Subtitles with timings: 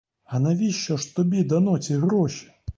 [0.25, 2.51] А навіщо ж тобі дано ці гроші?